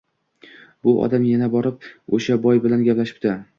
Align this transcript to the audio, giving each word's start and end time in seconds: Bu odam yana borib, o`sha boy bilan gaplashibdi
Bu 0.87 0.93
odam 1.03 1.27
yana 1.33 1.51
borib, 1.57 1.87
o`sha 2.19 2.41
boy 2.49 2.65
bilan 2.67 2.89
gaplashibdi 2.91 3.39